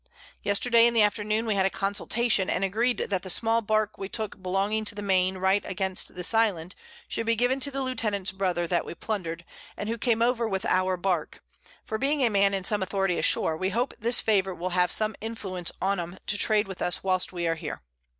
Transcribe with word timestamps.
Yesterday 0.41 0.87
in 0.87 0.95
the 0.95 1.03
Afternoon 1.03 1.45
we 1.45 1.53
had 1.53 1.67
a 1.67 1.69
Consultation, 1.69 2.49
and 2.49 2.63
agreed 2.63 2.97
that 3.11 3.21
the 3.21 3.29
small 3.29 3.61
Bark 3.61 3.99
we 3.99 4.09
took 4.09 4.41
belonging 4.41 4.83
to 4.85 4.95
the 4.95 5.03
Main 5.03 5.37
right 5.37 5.63
against 5.63 6.15
this 6.15 6.33
Island, 6.33 6.73
should 7.07 7.27
be 7.27 7.35
given 7.35 7.59
the 7.59 7.83
Lieutenant's 7.83 8.31
Brother 8.31 8.65
that 8.65 8.83
we 8.83 8.95
plunder'd, 8.95 9.45
and 9.77 9.87
who 9.89 9.99
came 9.99 10.23
over 10.23 10.47
with 10.49 10.65
our 10.65 10.97
Bark; 10.97 11.43
for 11.85 11.99
being 11.99 12.21
a 12.23 12.29
Man 12.31 12.55
in 12.55 12.63
some 12.63 12.81
Authority 12.81 13.19
ashore, 13.19 13.55
we 13.55 13.69
hope 13.69 13.93
this 13.99 14.19
Favour 14.21 14.55
will 14.55 14.71
have 14.71 14.91
some 14.91 15.15
Influence 15.21 15.71
on 15.79 15.99
'em 15.99 16.17
to 16.25 16.35
trade 16.35 16.67
with 16.67 16.81
us 16.81 17.03
whilst 17.03 17.31
we 17.31 17.45
are 17.45 17.53
here. 17.53 17.83